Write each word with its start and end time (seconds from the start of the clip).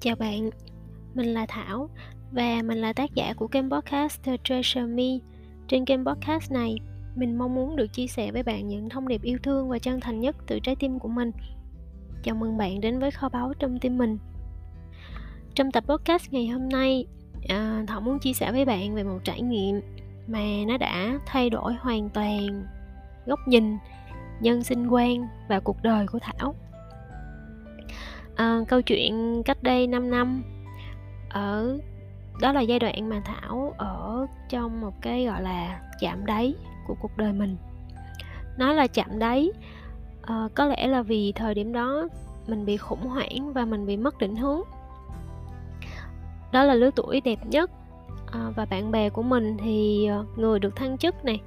Chào 0.00 0.16
bạn, 0.16 0.50
mình 1.14 1.26
là 1.26 1.46
Thảo 1.48 1.88
và 2.32 2.62
mình 2.64 2.78
là 2.78 2.92
tác 2.92 3.14
giả 3.14 3.34
của 3.36 3.46
kênh 3.46 3.70
podcast 3.70 4.22
The 4.22 4.36
Treasure 4.44 4.86
Me. 4.86 5.18
Trên 5.68 5.84
kênh 5.84 6.04
podcast 6.04 6.52
này, 6.52 6.76
mình 7.16 7.38
mong 7.38 7.54
muốn 7.54 7.76
được 7.76 7.92
chia 7.92 8.06
sẻ 8.06 8.32
với 8.32 8.42
bạn 8.42 8.68
những 8.68 8.88
thông 8.88 9.08
điệp 9.08 9.22
yêu 9.22 9.38
thương 9.42 9.68
và 9.68 9.78
chân 9.78 10.00
thành 10.00 10.20
nhất 10.20 10.36
từ 10.46 10.58
trái 10.60 10.76
tim 10.76 10.98
của 10.98 11.08
mình. 11.08 11.30
Chào 12.22 12.34
mừng 12.34 12.56
bạn 12.56 12.80
đến 12.80 12.98
với 12.98 13.10
kho 13.10 13.28
báu 13.28 13.52
trong 13.58 13.78
tim 13.78 13.98
mình. 13.98 14.18
Trong 15.54 15.72
tập 15.72 15.84
podcast 15.88 16.32
ngày 16.32 16.46
hôm 16.46 16.68
nay, 16.68 17.06
à, 17.48 17.84
Thảo 17.88 18.00
muốn 18.00 18.18
chia 18.18 18.32
sẻ 18.32 18.52
với 18.52 18.64
bạn 18.64 18.94
về 18.94 19.02
một 19.02 19.18
trải 19.24 19.42
nghiệm 19.42 19.80
mà 20.26 20.40
nó 20.68 20.78
đã 20.78 21.18
thay 21.26 21.50
đổi 21.50 21.74
hoàn 21.74 22.08
toàn 22.08 22.66
góc 23.26 23.40
nhìn, 23.46 23.76
nhân 24.40 24.62
sinh 24.62 24.88
quan 24.88 25.28
và 25.48 25.60
cuộc 25.60 25.82
đời 25.82 26.06
của 26.06 26.18
Thảo. 26.18 26.54
À, 28.36 28.60
câu 28.68 28.82
chuyện 28.82 29.42
cách 29.44 29.62
đây 29.62 29.86
5 29.86 30.10
năm 30.10 30.42
ở 31.28 31.78
đó 32.40 32.52
là 32.52 32.60
giai 32.60 32.78
đoạn 32.78 33.08
mà 33.08 33.22
thảo 33.24 33.74
ở 33.78 34.26
trong 34.48 34.80
một 34.80 34.92
cái 35.00 35.24
gọi 35.24 35.42
là 35.42 35.80
chạm 36.00 36.26
đáy 36.26 36.54
của 36.86 36.94
cuộc 37.00 37.16
đời 37.16 37.32
mình. 37.32 37.56
Nói 38.58 38.74
là 38.74 38.86
chạm 38.86 39.18
đáy 39.18 39.50
à, 40.22 40.48
có 40.54 40.66
lẽ 40.66 40.86
là 40.86 41.02
vì 41.02 41.32
thời 41.32 41.54
điểm 41.54 41.72
đó 41.72 42.08
mình 42.46 42.66
bị 42.66 42.76
khủng 42.76 43.06
hoảng 43.06 43.52
và 43.52 43.64
mình 43.64 43.86
bị 43.86 43.96
mất 43.96 44.18
định 44.18 44.36
hướng. 44.36 44.60
Đó 46.52 46.64
là 46.64 46.74
lứa 46.74 46.90
tuổi 46.96 47.20
đẹp 47.20 47.46
nhất 47.46 47.70
à, 48.32 48.50
và 48.56 48.64
bạn 48.64 48.90
bè 48.90 49.10
của 49.10 49.22
mình 49.22 49.56
thì 49.64 50.06
ờ, 50.06 50.24
người 50.36 50.58
được 50.58 50.76
thăng 50.76 50.98
chức 50.98 51.24
này 51.24 51.40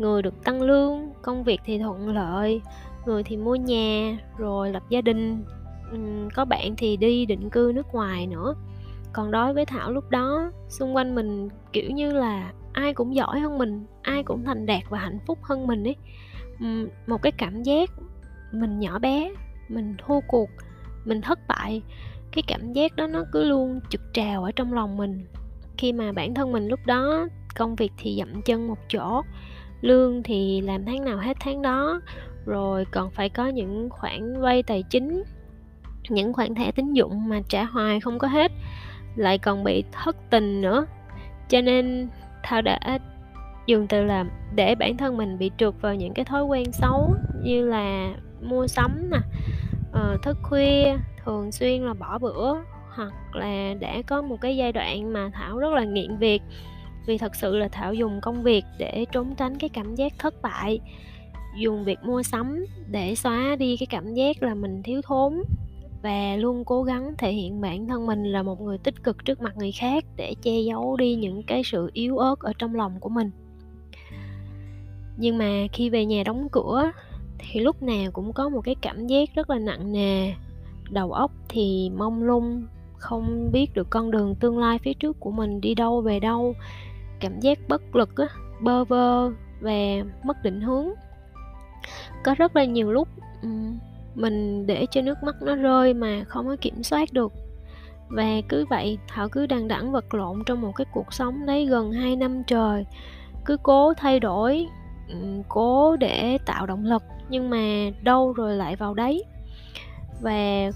người 0.00 0.22
được 0.22 0.44
tăng 0.44 0.62
lương, 0.62 1.10
công 1.22 1.44
việc 1.44 1.60
thì 1.64 1.78
thuận 1.78 2.08
lợi, 2.08 2.60
người 3.06 3.22
thì 3.22 3.36
mua 3.36 3.54
nhà, 3.54 4.18
rồi 4.38 4.70
lập 4.70 4.82
gia 4.88 5.00
đình. 5.00 5.44
Có 6.34 6.44
bạn 6.44 6.74
thì 6.76 6.96
đi 6.96 7.26
định 7.26 7.50
cư 7.50 7.72
nước 7.74 7.86
ngoài 7.92 8.26
nữa. 8.26 8.54
Còn 9.12 9.30
đối 9.30 9.54
với 9.54 9.66
thảo 9.66 9.92
lúc 9.92 10.10
đó, 10.10 10.52
xung 10.68 10.96
quanh 10.96 11.14
mình, 11.14 11.48
kiểu 11.72 11.90
như 11.90 12.12
là, 12.12 12.52
ai 12.72 12.94
cũng 12.94 13.14
giỏi 13.14 13.40
hơn 13.40 13.58
mình, 13.58 13.86
ai 14.02 14.22
cũng 14.22 14.44
thành 14.44 14.66
đạt 14.66 14.82
và 14.88 14.98
hạnh 14.98 15.18
phúc 15.26 15.38
hơn 15.42 15.66
mình 15.66 15.84
ấy. 15.84 15.96
Một 17.06 17.22
cái 17.22 17.32
cảm 17.32 17.62
giác 17.62 17.90
mình 18.52 18.78
nhỏ 18.78 18.98
bé, 18.98 19.32
mình 19.68 19.94
thua 19.98 20.20
cuộc, 20.28 20.48
mình 21.04 21.20
thất 21.20 21.38
bại, 21.48 21.82
cái 22.32 22.42
cảm 22.46 22.72
giác 22.72 22.96
đó 22.96 23.06
nó 23.06 23.24
cứ 23.32 23.44
luôn 23.44 23.80
trực 23.90 24.00
trào 24.12 24.44
ở 24.44 24.52
trong 24.52 24.72
lòng 24.72 24.96
mình. 24.96 25.26
Khi 25.76 25.92
mà 25.92 26.12
bản 26.12 26.34
thân 26.34 26.52
mình 26.52 26.68
lúc 26.68 26.80
đó, 26.86 27.26
công 27.56 27.74
việc 27.74 27.92
thì 27.98 28.16
dậm 28.18 28.42
chân 28.42 28.68
một 28.68 28.78
chỗ 28.88 29.22
lương 29.80 30.22
thì 30.22 30.60
làm 30.60 30.84
tháng 30.84 31.04
nào 31.04 31.18
hết 31.18 31.36
tháng 31.40 31.62
đó, 31.62 32.00
rồi 32.46 32.84
còn 32.90 33.10
phải 33.10 33.28
có 33.28 33.46
những 33.46 33.90
khoản 33.90 34.40
vay 34.40 34.62
tài 34.62 34.82
chính, 34.82 35.22
những 36.08 36.32
khoản 36.32 36.54
thẻ 36.54 36.72
tín 36.72 36.92
dụng 36.92 37.28
mà 37.28 37.40
trả 37.48 37.64
hoài 37.64 38.00
không 38.00 38.18
có 38.18 38.28
hết, 38.28 38.52
lại 39.16 39.38
còn 39.38 39.64
bị 39.64 39.84
thất 39.92 40.16
tình 40.30 40.60
nữa. 40.60 40.86
Cho 41.48 41.60
nên 41.60 42.08
thao 42.42 42.62
đã 42.62 42.98
dùng 43.66 43.86
từ 43.86 44.04
là 44.04 44.24
để 44.54 44.74
bản 44.74 44.96
thân 44.96 45.16
mình 45.16 45.38
bị 45.38 45.50
trượt 45.58 45.74
vào 45.80 45.94
những 45.94 46.14
cái 46.14 46.24
thói 46.24 46.44
quen 46.44 46.72
xấu 46.72 47.14
như 47.42 47.68
là 47.68 48.14
mua 48.40 48.66
sắm 48.66 49.10
nè 49.10 49.18
ờ, 49.92 50.16
thức 50.22 50.36
khuya, 50.42 50.96
thường 51.24 51.52
xuyên 51.52 51.82
là 51.82 51.94
bỏ 51.94 52.18
bữa, 52.18 52.54
hoặc 52.94 53.12
là 53.32 53.74
đã 53.80 54.02
có 54.06 54.22
một 54.22 54.36
cái 54.40 54.56
giai 54.56 54.72
đoạn 54.72 55.12
mà 55.12 55.30
thảo 55.34 55.58
rất 55.58 55.72
là 55.72 55.84
nghiện 55.84 56.16
việc 56.16 56.42
vì 57.06 57.18
thật 57.18 57.34
sự 57.34 57.56
là 57.56 57.68
thảo 57.68 57.94
dùng 57.94 58.20
công 58.22 58.42
việc 58.42 58.64
để 58.78 59.04
trốn 59.12 59.34
tránh 59.36 59.58
cái 59.58 59.68
cảm 59.68 59.94
giác 59.94 60.12
thất 60.18 60.42
bại. 60.42 60.80
Dùng 61.58 61.84
việc 61.84 61.98
mua 62.04 62.22
sắm 62.22 62.66
để 62.90 63.14
xóa 63.14 63.56
đi 63.58 63.76
cái 63.76 63.86
cảm 63.86 64.14
giác 64.14 64.42
là 64.42 64.54
mình 64.54 64.82
thiếu 64.82 65.00
thốn. 65.02 65.42
Và 66.02 66.36
luôn 66.36 66.64
cố 66.64 66.82
gắng 66.82 67.14
thể 67.18 67.32
hiện 67.32 67.60
bản 67.60 67.86
thân 67.86 68.06
mình 68.06 68.24
là 68.24 68.42
một 68.42 68.60
người 68.60 68.78
tích 68.78 69.02
cực 69.02 69.24
trước 69.24 69.40
mặt 69.40 69.56
người 69.56 69.72
khác 69.72 70.04
để 70.16 70.34
che 70.42 70.60
giấu 70.60 70.96
đi 70.96 71.14
những 71.14 71.42
cái 71.42 71.62
sự 71.64 71.90
yếu 71.92 72.18
ớt 72.18 72.40
ở 72.40 72.52
trong 72.58 72.74
lòng 72.74 73.00
của 73.00 73.08
mình. 73.08 73.30
Nhưng 75.16 75.38
mà 75.38 75.66
khi 75.72 75.90
về 75.90 76.04
nhà 76.04 76.22
đóng 76.26 76.48
cửa, 76.52 76.92
thì 77.38 77.60
lúc 77.60 77.82
nào 77.82 78.10
cũng 78.12 78.32
có 78.32 78.48
một 78.48 78.60
cái 78.60 78.74
cảm 78.80 79.06
giác 79.06 79.28
rất 79.34 79.50
là 79.50 79.58
nặng 79.58 79.92
nề. 79.92 80.32
Đầu 80.90 81.12
óc 81.12 81.32
thì 81.48 81.90
mông 81.96 82.22
lung, 82.22 82.66
không 82.96 83.52
biết 83.52 83.74
được 83.74 83.90
con 83.90 84.10
đường 84.10 84.34
tương 84.34 84.58
lai 84.58 84.78
phía 84.78 84.94
trước 84.94 85.20
của 85.20 85.30
mình 85.30 85.60
đi 85.60 85.74
đâu 85.74 86.00
về 86.00 86.20
đâu 86.20 86.54
cảm 87.20 87.40
giác 87.40 87.58
bất 87.68 87.96
lực 87.96 88.16
á, 88.16 88.26
bơ 88.60 88.84
vơ 88.84 89.30
và 89.60 90.04
mất 90.22 90.42
định 90.42 90.60
hướng. 90.60 90.88
Có 92.24 92.34
rất 92.34 92.56
là 92.56 92.64
nhiều 92.64 92.92
lúc 92.92 93.08
mình 94.14 94.66
để 94.66 94.86
cho 94.90 95.02
nước 95.02 95.22
mắt 95.22 95.36
nó 95.42 95.54
rơi 95.54 95.94
mà 95.94 96.24
không 96.28 96.46
có 96.46 96.56
kiểm 96.60 96.82
soát 96.82 97.12
được. 97.12 97.32
Và 98.08 98.26
cứ 98.48 98.64
vậy 98.70 98.98
thảo 99.08 99.28
cứ 99.28 99.46
đằng 99.46 99.68
đẵng 99.68 99.92
vật 99.92 100.14
lộn 100.14 100.42
trong 100.46 100.60
một 100.60 100.72
cái 100.76 100.86
cuộc 100.92 101.12
sống 101.12 101.46
đấy 101.46 101.66
gần 101.66 101.92
2 101.92 102.16
năm 102.16 102.42
trời. 102.46 102.86
Cứ 103.44 103.56
cố 103.62 103.94
thay 103.94 104.20
đổi 104.20 104.66
cố 105.48 105.96
để 105.96 106.38
tạo 106.46 106.66
động 106.66 106.84
lực 106.84 107.02
nhưng 107.28 107.50
mà 107.50 107.90
đâu 108.02 108.32
rồi 108.32 108.56
lại 108.56 108.76
vào 108.76 108.94
đấy. 108.94 109.24
Và 110.20 110.70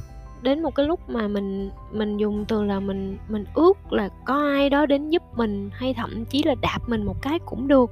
đến 0.44 0.62
một 0.62 0.74
cái 0.74 0.86
lúc 0.86 1.10
mà 1.10 1.28
mình 1.28 1.70
mình 1.92 2.16
dùng 2.16 2.44
từ 2.44 2.62
là 2.62 2.80
mình 2.80 3.18
mình 3.28 3.44
ước 3.54 3.92
là 3.92 4.08
có 4.24 4.34
ai 4.34 4.70
đó 4.70 4.86
đến 4.86 5.10
giúp 5.10 5.22
mình 5.36 5.70
hay 5.72 5.94
thậm 5.94 6.24
chí 6.24 6.42
là 6.42 6.54
đạp 6.62 6.78
mình 6.86 7.04
một 7.04 7.22
cái 7.22 7.38
cũng 7.38 7.68
được. 7.68 7.90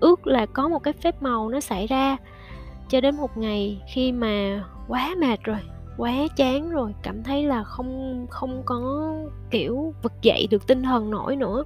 Ước 0.00 0.26
là 0.26 0.46
có 0.46 0.68
một 0.68 0.78
cái 0.78 0.92
phép 0.92 1.22
màu 1.22 1.48
nó 1.48 1.60
xảy 1.60 1.86
ra. 1.86 2.16
Cho 2.88 3.00
đến 3.00 3.16
một 3.16 3.36
ngày 3.36 3.82
khi 3.94 4.12
mà 4.12 4.64
quá 4.88 5.14
mệt 5.18 5.42
rồi, 5.42 5.58
quá 5.96 6.12
chán 6.36 6.70
rồi, 6.70 6.94
cảm 7.02 7.22
thấy 7.22 7.42
là 7.42 7.64
không 7.64 8.26
không 8.30 8.62
có 8.64 9.12
kiểu 9.50 9.94
vực 10.02 10.12
dậy 10.22 10.46
được 10.50 10.66
tinh 10.66 10.82
thần 10.82 11.10
nổi 11.10 11.36
nữa, 11.36 11.64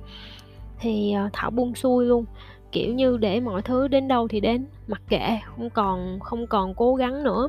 thì 0.81 1.13
ờ, 1.13 1.29
thảo 1.33 1.51
buông 1.51 1.75
xuôi 1.75 2.07
luôn. 2.07 2.25
Kiểu 2.73 2.95
như 2.95 3.17
để 3.17 3.41
mọi 3.41 3.63
thứ 3.63 3.89
đến 3.89 4.09
đâu 4.09 4.29
thì 4.29 4.41
đến, 4.41 4.67
mặc 4.87 5.03
kệ, 5.09 5.39
không 5.47 5.71
còn 5.71 6.21
không 6.21 6.47
còn 6.47 6.75
cố 6.75 6.95
gắng 6.95 7.23
nữa 7.23 7.49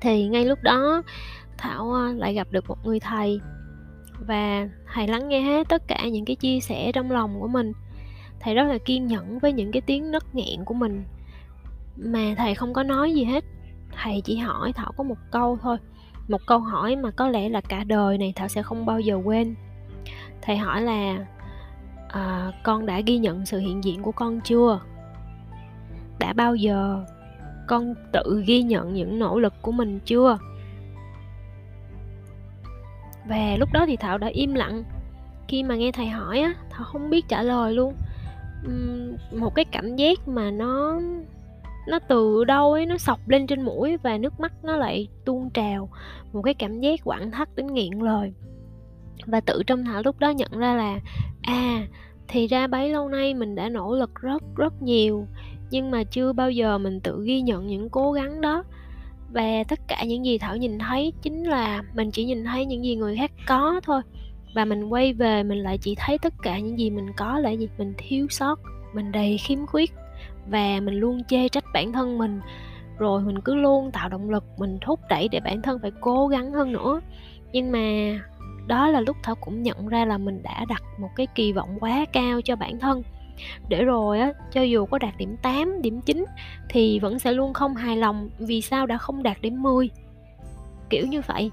thì 0.00 0.28
ngay 0.28 0.44
lúc 0.44 0.58
đó 0.62 1.02
thảo 1.58 1.92
ờ, 1.92 2.12
lại 2.12 2.34
gặp 2.34 2.46
được 2.50 2.68
một 2.68 2.78
người 2.84 3.00
thầy 3.00 3.40
và 4.26 4.68
thầy 4.94 5.08
lắng 5.08 5.28
nghe 5.28 5.40
hết 5.40 5.68
tất 5.68 5.82
cả 5.88 6.08
những 6.12 6.24
cái 6.24 6.36
chia 6.36 6.60
sẻ 6.60 6.92
trong 6.92 7.10
lòng 7.10 7.40
của 7.40 7.48
mình. 7.48 7.72
Thầy 8.40 8.54
rất 8.54 8.64
là 8.64 8.78
kiên 8.84 9.06
nhẫn 9.06 9.38
với 9.38 9.52
những 9.52 9.72
cái 9.72 9.80
tiếng 9.80 10.10
nấc 10.10 10.34
nghẹn 10.34 10.64
của 10.64 10.74
mình. 10.74 11.04
Mà 11.96 12.34
thầy 12.36 12.54
không 12.54 12.72
có 12.72 12.82
nói 12.82 13.14
gì 13.14 13.24
hết. 13.24 13.44
Thầy 13.92 14.20
chỉ 14.20 14.36
hỏi 14.36 14.72
thảo 14.72 14.92
có 14.96 15.04
một 15.04 15.18
câu 15.30 15.58
thôi. 15.62 15.76
Một 16.28 16.40
câu 16.46 16.58
hỏi 16.58 16.96
mà 16.96 17.10
có 17.10 17.28
lẽ 17.28 17.48
là 17.48 17.60
cả 17.60 17.84
đời 17.84 18.18
này 18.18 18.32
thảo 18.36 18.48
sẽ 18.48 18.62
không 18.62 18.86
bao 18.86 19.00
giờ 19.00 19.20
quên. 19.24 19.54
Thầy 20.42 20.56
hỏi 20.56 20.82
là 20.82 21.26
à, 22.08 22.52
con 22.62 22.86
đã 22.86 23.00
ghi 23.00 23.18
nhận 23.18 23.46
sự 23.46 23.58
hiện 23.58 23.84
diện 23.84 24.02
của 24.02 24.12
con 24.12 24.40
chưa? 24.40 24.80
Đã 26.18 26.32
bao 26.32 26.54
giờ 26.54 27.04
con 27.70 27.94
tự 28.12 28.42
ghi 28.46 28.62
nhận 28.62 28.94
những 28.94 29.18
nỗ 29.18 29.38
lực 29.38 29.54
của 29.62 29.72
mình 29.72 30.00
chưa? 30.04 30.38
Và 33.28 33.56
lúc 33.58 33.68
đó 33.72 33.86
thì 33.86 33.96
thảo 33.96 34.18
đã 34.18 34.26
im 34.26 34.54
lặng. 34.54 34.84
Khi 35.48 35.62
mà 35.62 35.76
nghe 35.76 35.92
thầy 35.92 36.06
hỏi 36.06 36.40
á 36.40 36.54
thảo 36.70 36.84
không 36.84 37.10
biết 37.10 37.28
trả 37.28 37.42
lời 37.42 37.72
luôn. 37.72 37.94
Uhm, 38.66 39.16
một 39.40 39.54
cái 39.54 39.64
cảm 39.64 39.96
giác 39.96 40.28
mà 40.28 40.50
nó 40.50 41.00
nó 41.88 41.98
từ 41.98 42.44
đâu 42.44 42.72
ấy 42.72 42.86
nó 42.86 42.98
sọc 42.98 43.28
lên 43.28 43.46
trên 43.46 43.62
mũi 43.62 43.96
và 43.96 44.18
nước 44.18 44.40
mắt 44.40 44.52
nó 44.62 44.76
lại 44.76 45.08
tuôn 45.24 45.50
trào. 45.50 45.88
Một 46.32 46.42
cái 46.42 46.54
cảm 46.54 46.80
giác 46.80 47.00
quặn 47.04 47.30
thắt 47.30 47.48
đến 47.56 47.66
nghiện 47.66 47.92
lời. 47.92 48.32
Và 49.26 49.40
tự 49.40 49.62
trong 49.66 49.84
thảo 49.84 50.02
lúc 50.04 50.18
đó 50.18 50.30
nhận 50.30 50.50
ra 50.52 50.74
là 50.74 51.00
à 51.42 51.86
thì 52.28 52.46
ra 52.46 52.66
bấy 52.66 52.88
lâu 52.88 53.08
nay 53.08 53.34
mình 53.34 53.54
đã 53.54 53.68
nỗ 53.68 53.94
lực 53.94 54.14
rất 54.14 54.42
rất 54.56 54.82
nhiều 54.82 55.26
nhưng 55.70 55.90
mà 55.90 56.04
chưa 56.04 56.32
bao 56.32 56.50
giờ 56.50 56.78
mình 56.78 57.00
tự 57.00 57.22
ghi 57.24 57.40
nhận 57.40 57.66
những 57.66 57.90
cố 57.90 58.12
gắng 58.12 58.40
đó. 58.40 58.64
Và 59.32 59.64
tất 59.68 59.80
cả 59.88 60.04
những 60.04 60.24
gì 60.24 60.38
thảo 60.38 60.56
nhìn 60.56 60.78
thấy 60.78 61.12
chính 61.22 61.44
là 61.44 61.82
mình 61.94 62.10
chỉ 62.10 62.24
nhìn 62.24 62.44
thấy 62.44 62.66
những 62.66 62.84
gì 62.84 62.96
người 62.96 63.16
khác 63.16 63.30
có 63.46 63.80
thôi. 63.84 64.02
Và 64.54 64.64
mình 64.64 64.84
quay 64.84 65.12
về 65.12 65.42
mình 65.42 65.58
lại 65.58 65.78
chỉ 65.78 65.94
thấy 65.98 66.18
tất 66.18 66.34
cả 66.42 66.58
những 66.58 66.78
gì 66.78 66.90
mình 66.90 67.06
có 67.16 67.38
là 67.38 67.50
gì? 67.50 67.68
Mình 67.78 67.94
thiếu 67.98 68.26
sót, 68.30 68.60
mình 68.94 69.12
đầy 69.12 69.38
khiếm 69.38 69.66
khuyết. 69.66 69.92
Và 70.46 70.80
mình 70.82 70.94
luôn 70.94 71.24
chê 71.24 71.48
trách 71.48 71.64
bản 71.74 71.92
thân 71.92 72.18
mình. 72.18 72.40
Rồi 72.98 73.22
mình 73.22 73.40
cứ 73.40 73.54
luôn 73.54 73.90
tạo 73.90 74.08
động 74.08 74.30
lực, 74.30 74.44
mình 74.58 74.78
thúc 74.80 75.00
đẩy 75.08 75.28
để 75.28 75.40
bản 75.40 75.62
thân 75.62 75.78
phải 75.82 75.90
cố 76.00 76.28
gắng 76.28 76.52
hơn 76.52 76.72
nữa. 76.72 77.00
Nhưng 77.52 77.72
mà 77.72 77.80
đó 78.66 78.88
là 78.88 79.00
lúc 79.00 79.16
thảo 79.22 79.34
cũng 79.34 79.62
nhận 79.62 79.88
ra 79.88 80.04
là 80.04 80.18
mình 80.18 80.42
đã 80.42 80.64
đặt 80.68 80.82
một 81.00 81.08
cái 81.16 81.26
kỳ 81.34 81.52
vọng 81.52 81.76
quá 81.80 82.04
cao 82.12 82.40
cho 82.44 82.56
bản 82.56 82.78
thân 82.78 83.02
để 83.68 83.84
rồi 83.84 84.20
á 84.20 84.32
cho 84.52 84.62
dù 84.62 84.86
có 84.86 84.98
đạt 84.98 85.16
điểm 85.18 85.36
8, 85.42 85.82
điểm 85.82 86.00
9 86.00 86.24
thì 86.68 86.98
vẫn 86.98 87.18
sẽ 87.18 87.32
luôn 87.32 87.52
không 87.52 87.74
hài 87.74 87.96
lòng 87.96 88.30
vì 88.38 88.60
sao 88.60 88.86
đã 88.86 88.98
không 88.98 89.22
đạt 89.22 89.42
điểm 89.42 89.62
10 89.62 89.90
kiểu 90.90 91.06
như 91.06 91.20
vậy. 91.26 91.50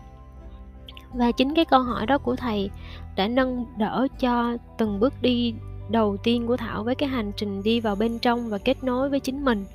Và 1.14 1.32
chính 1.32 1.56
cái 1.56 1.66
câu 1.66 1.82
hỏi 1.82 2.06
đó 2.06 2.18
của 2.18 2.36
thầy 2.36 2.70
đã 3.16 3.28
nâng 3.28 3.66
đỡ 3.78 4.08
cho 4.20 4.58
từng 4.78 5.00
bước 5.00 5.14
đi 5.22 5.54
đầu 5.90 6.18
tiên 6.18 6.48
của 6.48 6.58
thảo 6.58 6.84
với 6.84 6.96
cái 6.96 7.10
hành 7.10 7.32
trình 7.38 7.64
đi 7.64 7.80
vào 7.80 7.96
bên 7.96 8.20
trong 8.20 8.50
và 8.50 8.58
kết 8.58 8.84
nối 8.84 9.10
với 9.10 9.20
chính 9.20 9.46
mình. 9.46 9.66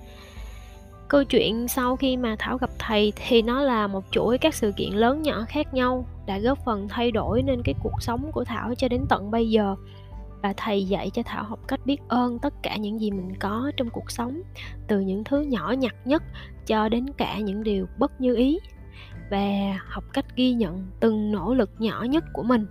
Câu 1.08 1.24
chuyện 1.24 1.68
sau 1.68 1.96
khi 1.96 2.16
mà 2.16 2.36
thảo 2.38 2.58
gặp 2.58 2.70
thầy 2.78 3.12
thì 3.16 3.42
nó 3.42 3.62
là 3.62 3.86
một 3.86 4.04
chuỗi 4.10 4.38
các 4.38 4.54
sự 4.54 4.72
kiện 4.76 4.92
lớn 4.92 5.22
nhỏ 5.22 5.44
khác 5.48 5.74
nhau 5.74 6.06
đã 6.26 6.38
góp 6.38 6.64
phần 6.64 6.88
thay 6.88 7.10
đổi 7.10 7.42
nên 7.42 7.62
cái 7.62 7.74
cuộc 7.82 8.02
sống 8.02 8.32
của 8.32 8.44
thảo 8.44 8.74
cho 8.74 8.88
đến 8.88 9.06
tận 9.08 9.30
bây 9.30 9.50
giờ 9.50 9.76
và 10.42 10.54
thầy 10.56 10.84
dạy 10.84 11.10
cho 11.10 11.22
thảo 11.26 11.44
học 11.44 11.68
cách 11.68 11.80
biết 11.86 11.98
ơn 12.08 12.38
tất 12.38 12.54
cả 12.62 12.76
những 12.76 13.00
gì 13.00 13.10
mình 13.10 13.36
có 13.40 13.72
trong 13.76 13.90
cuộc 13.90 14.10
sống, 14.10 14.42
từ 14.88 15.00
những 15.00 15.24
thứ 15.24 15.40
nhỏ 15.40 15.74
nhặt 15.78 15.94
nhất 16.04 16.22
cho 16.66 16.88
đến 16.88 17.06
cả 17.16 17.38
những 17.38 17.62
điều 17.62 17.86
bất 17.98 18.20
như 18.20 18.36
ý, 18.36 18.58
và 19.30 19.78
học 19.88 20.04
cách 20.12 20.26
ghi 20.36 20.52
nhận 20.52 20.86
từng 21.00 21.32
nỗ 21.32 21.54
lực 21.54 21.70
nhỏ 21.78 22.02
nhất 22.02 22.24
của 22.32 22.42
mình. 22.42 22.66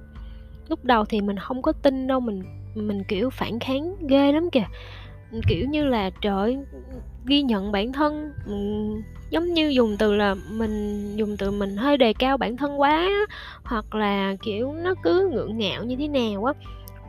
Lúc 0.67 0.85
đầu 0.85 1.05
thì 1.05 1.21
mình 1.21 1.37
không 1.37 1.61
có 1.61 1.71
tin 1.71 2.07
đâu, 2.07 2.19
mình 2.19 2.43
mình 2.75 3.03
kiểu 3.07 3.29
phản 3.29 3.59
kháng 3.59 3.95
ghê 4.07 4.31
lắm 4.31 4.49
kìa. 4.51 4.65
Kiểu 5.47 5.67
như 5.69 5.85
là, 5.85 6.09
trời 6.21 6.57
ghi 7.25 7.41
nhận 7.41 7.71
bản 7.71 7.93
thân 7.93 8.33
ừ, 8.45 8.55
giống 9.29 9.53
như 9.53 9.67
dùng 9.67 9.95
từ 9.99 10.15
là 10.15 10.35
mình, 10.51 11.15
dùng 11.15 11.37
từ 11.37 11.51
mình 11.51 11.77
hơi 11.77 11.97
đề 11.97 12.13
cao 12.13 12.37
bản 12.37 12.57
thân 12.57 12.79
quá, 12.79 13.09
hoặc 13.63 13.95
là 13.95 14.35
kiểu 14.41 14.73
nó 14.73 14.93
cứ 15.03 15.29
ngượng 15.31 15.57
ngạo 15.57 15.83
như 15.83 15.95
thế 15.95 16.07
nào 16.07 16.45
á 16.45 16.53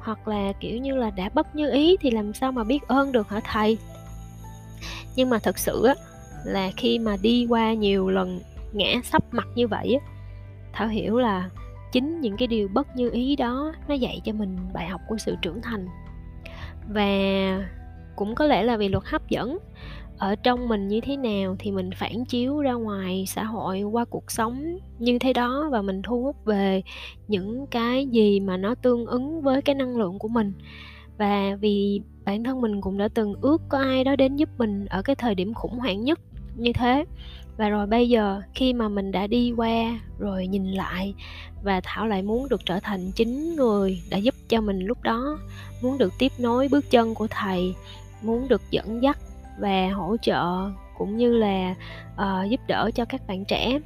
hoặc 0.04 0.28
là, 0.28 0.52
kiểu 0.60 0.78
như 0.78 0.96
là, 0.96 1.10
đã 1.10 1.28
bất 1.34 1.56
như 1.56 1.70
ý 1.70 1.96
thì 2.00 2.10
làm 2.10 2.34
sao 2.34 2.52
mà 2.52 2.64
biết 2.64 2.88
ơn 2.88 3.12
được 3.12 3.28
hả 3.28 3.40
thầy? 3.44 3.78
Nhưng 5.16 5.30
mà 5.30 5.38
thật 5.38 5.58
sự 5.58 5.84
á, 5.84 5.94
là 6.44 6.70
khi 6.76 6.98
mà 6.98 7.16
đi 7.22 7.46
qua 7.48 7.72
nhiều 7.72 8.10
lần 8.10 8.40
ngã 8.72 8.94
sắp 9.04 9.22
mặt 9.30 9.46
như 9.54 9.68
vậy 9.68 9.98
á, 10.00 10.06
thảo 10.72 10.88
hiểu 10.88 11.18
là 11.18 11.50
chính 11.92 12.20
những 12.20 12.36
cái 12.36 12.48
điều 12.48 12.68
bất 12.68 12.96
như 12.96 13.10
ý 13.10 13.36
đó 13.36 13.72
nó 13.88 13.94
dạy 13.94 14.20
cho 14.24 14.32
mình 14.32 14.56
bài 14.72 14.88
học 14.88 15.00
của 15.08 15.16
sự 15.18 15.36
trưởng 15.42 15.62
thành. 15.62 15.86
Và 16.88 17.04
cũng 18.16 18.34
có 18.34 18.46
lẽ 18.46 18.62
là 18.62 18.76
vì 18.76 18.88
luật 18.88 19.04
hấp 19.06 19.28
dẫn 19.28 19.58
ở 20.22 20.34
trong 20.34 20.68
mình 20.68 20.88
như 20.88 21.00
thế 21.00 21.16
nào 21.16 21.56
thì 21.58 21.70
mình 21.70 21.90
phản 21.96 22.24
chiếu 22.24 22.60
ra 22.60 22.72
ngoài 22.72 23.24
xã 23.28 23.44
hội 23.44 23.82
qua 23.82 24.04
cuộc 24.04 24.30
sống 24.30 24.78
như 24.98 25.18
thế 25.18 25.32
đó 25.32 25.68
và 25.72 25.82
mình 25.82 26.02
thu 26.02 26.22
hút 26.22 26.36
về 26.44 26.82
những 27.28 27.66
cái 27.66 28.06
gì 28.06 28.40
mà 28.40 28.56
nó 28.56 28.74
tương 28.74 29.06
ứng 29.06 29.40
với 29.40 29.62
cái 29.62 29.74
năng 29.74 29.96
lượng 29.96 30.18
của 30.18 30.28
mình. 30.28 30.52
Và 31.18 31.56
vì 31.60 32.00
bản 32.24 32.44
thân 32.44 32.60
mình 32.60 32.80
cũng 32.80 32.98
đã 32.98 33.08
từng 33.14 33.34
ước 33.40 33.62
có 33.68 33.78
ai 33.78 34.04
đó 34.04 34.16
đến 34.16 34.36
giúp 34.36 34.48
mình 34.58 34.86
ở 34.86 35.02
cái 35.02 35.16
thời 35.16 35.34
điểm 35.34 35.54
khủng 35.54 35.78
hoảng 35.78 36.04
nhất 36.04 36.20
như 36.56 36.72
thế. 36.72 37.04
Và 37.56 37.68
rồi 37.68 37.86
bây 37.86 38.08
giờ 38.08 38.40
khi 38.54 38.72
mà 38.72 38.88
mình 38.88 39.12
đã 39.12 39.26
đi 39.26 39.52
qua 39.56 40.00
rồi 40.18 40.46
nhìn 40.46 40.66
lại 40.66 41.14
và 41.62 41.80
thảo 41.84 42.06
lại 42.06 42.22
muốn 42.22 42.48
được 42.48 42.60
trở 42.66 42.80
thành 42.80 43.10
chính 43.12 43.56
người 43.56 44.02
đã 44.10 44.18
giúp 44.18 44.34
cho 44.48 44.60
mình 44.60 44.78
lúc 44.78 45.02
đó, 45.02 45.38
muốn 45.82 45.98
được 45.98 46.12
tiếp 46.18 46.32
nối 46.38 46.68
bước 46.68 46.90
chân 46.90 47.14
của 47.14 47.26
thầy, 47.30 47.74
muốn 48.22 48.48
được 48.48 48.62
dẫn 48.70 49.02
dắt 49.02 49.18
và 49.58 49.90
hỗ 49.94 50.16
trợ 50.22 50.70
cũng 50.98 51.16
như 51.16 51.36
là 51.36 51.74
uh, 52.14 52.50
giúp 52.50 52.60
đỡ 52.66 52.90
cho 52.94 53.04
các 53.04 53.26
bạn 53.26 53.44
trẻ. 53.44 53.78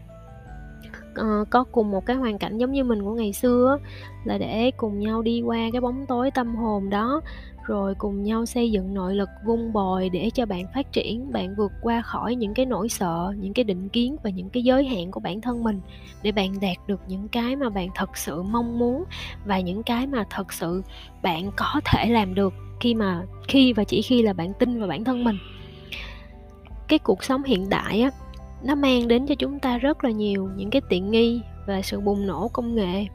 Uh, 1.21 1.51
có 1.51 1.65
cùng 1.73 1.91
một 1.91 2.07
cái 2.07 2.17
hoàn 2.17 2.39
cảnh 2.39 2.59
giống 2.59 2.73
như 2.73 2.85
mình 2.85 3.03
của 3.03 3.15
ngày 3.15 3.33
xưa 3.33 3.79
là 4.25 4.39
để 4.39 4.71
cùng 4.77 4.99
nhau 4.99 5.23
đi 5.23 5.43
qua 5.43 5.59
cái 5.73 5.81
bóng 5.81 6.07
tối 6.07 6.31
tâm 6.31 6.57
hồn 6.57 6.91
đó 6.91 7.21
rồi 7.67 7.95
cùng 7.99 8.23
nhau 8.23 8.47
xây 8.47 8.71
dựng 8.71 8.95
nội 8.95 9.15
lực 9.15 9.29
vun 9.45 9.73
bồi 9.73 10.09
để 10.09 10.31
cho 10.35 10.47
bạn 10.47 10.67
phát 10.75 10.93
triển 10.93 11.33
bạn 11.33 11.55
vượt 11.57 11.73
qua 11.83 12.03
khỏi 12.03 12.35
những 12.35 12.55
cái 12.55 12.67
nỗi 12.67 12.89
sợ 12.89 13.35
những 13.41 13.53
cái 13.53 13.65
định 13.65 13.89
kiến 13.89 14.17
và 14.23 14.31
những 14.31 14.51
cái 14.51 14.63
giới 14.63 14.85
hạn 14.85 15.11
của 15.11 15.21
bản 15.21 15.41
thân 15.41 15.65
mình 15.65 15.81
để 16.23 16.33
bạn 16.33 16.61
đạt 16.61 16.77
được 16.87 17.01
những 17.09 17.29
cái 17.29 17.57
mà 17.57 17.69
bạn 17.69 17.89
thật 17.95 18.17
sự 18.17 18.43
mong 18.43 18.79
muốn 18.79 19.05
và 19.45 19.61
những 19.61 19.83
cái 19.83 20.07
mà 20.07 20.25
thật 20.31 20.53
sự 20.53 20.83
bạn 21.23 21.51
có 21.57 21.81
thể 21.85 22.09
làm 22.09 22.35
được 22.35 22.55
khi 22.81 22.95
mà 22.95 23.23
khi 23.49 23.73
và 23.73 23.85
chỉ 23.85 24.03
khi 24.03 24.23
là 24.23 24.33
bạn 24.33 24.53
tin 24.59 24.79
vào 24.79 24.89
bản 24.89 25.05
thân 25.05 25.25
mình 25.25 25.37
cái 26.89 26.99
cuộc 26.99 27.25
sống 27.25 27.43
hiện 27.43 27.69
đại 27.69 28.01
á, 28.01 28.11
nó 28.63 28.75
mang 28.75 29.09
đến 29.09 29.27
cho 29.27 29.35
chúng 29.35 29.61
ta 29.61 29.79
rất 29.79 30.05
là 30.05 30.11
nhiều 30.11 30.51
những 30.57 30.71
cái 30.71 30.83
tiện 30.89 31.11
nghi 31.11 31.41
và 31.67 31.83
sự 31.83 32.01
bùng 32.01 32.27
nổ 32.27 32.49
công 32.49 32.75
nghệ. 32.75 33.07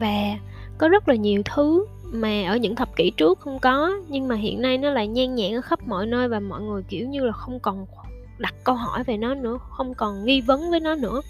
Và 0.00 0.36
có 0.78 0.88
rất 0.88 1.08
là 1.08 1.14
nhiều 1.14 1.42
thứ 1.44 1.86
mà 2.12 2.44
ở 2.48 2.56
những 2.56 2.74
thập 2.76 2.96
kỷ 2.96 3.10
trước 3.16 3.40
không 3.40 3.58
có, 3.58 3.92
nhưng 4.08 4.28
mà 4.28 4.34
hiện 4.34 4.62
nay 4.62 4.78
nó 4.78 4.90
lại 4.90 5.06
nhan 5.06 5.34
nhản 5.34 5.54
ở 5.54 5.60
khắp 5.60 5.88
mọi 5.88 6.06
nơi 6.06 6.28
và 6.28 6.40
mọi 6.40 6.62
người, 6.62 6.82
kiểu 6.88 7.08
như 7.08 7.24
là, 7.24 7.32
không 7.32 7.60
còn 7.60 7.86
đặt 8.38 8.54
câu 8.64 8.74
hỏi 8.74 9.04
về 9.04 9.16
nó 9.16 9.34
nữa, 9.34 9.58
không 9.70 9.94
còn 9.94 10.24
nghi 10.24 10.40
vấn 10.40 10.70
với 10.70 10.80
nó 10.80 10.94
nữa. 10.94 11.20